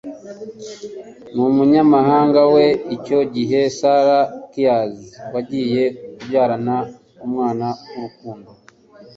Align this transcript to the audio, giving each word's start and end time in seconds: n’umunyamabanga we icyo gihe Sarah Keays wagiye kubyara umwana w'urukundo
n’umunyamabanga 1.33 2.41
we 2.53 2.65
icyo 2.95 3.19
gihe 3.35 3.59
Sarah 3.77 4.23
Keays 4.51 5.01
wagiye 5.33 5.83
kubyara 6.17 6.55
umwana 7.25 7.67
w'urukundo 7.95 8.49